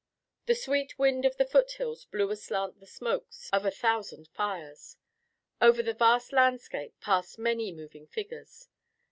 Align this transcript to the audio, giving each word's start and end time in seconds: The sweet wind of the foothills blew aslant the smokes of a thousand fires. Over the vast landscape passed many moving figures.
The 0.47 0.55
sweet 0.55 0.97
wind 0.97 1.25
of 1.25 1.37
the 1.37 1.45
foothills 1.45 2.05
blew 2.05 2.31
aslant 2.31 2.79
the 2.79 2.87
smokes 2.87 3.51
of 3.53 3.65
a 3.65 3.69
thousand 3.69 4.29
fires. 4.29 4.97
Over 5.61 5.83
the 5.83 5.93
vast 5.93 6.33
landscape 6.33 6.99
passed 7.01 7.37
many 7.37 7.71
moving 7.71 8.07
figures. 8.07 8.67